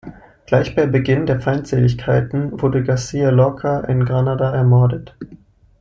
Gleich 0.47 0.73
bei 0.75 0.87
Beginn 0.87 1.27
der 1.27 1.39
Feindseligkeiten 1.39 2.59
wurde 2.59 2.79
García 2.79 3.29
Lorca 3.29 3.81
in 3.81 4.03
Granada 4.03 4.49
ermordet. 4.51 5.13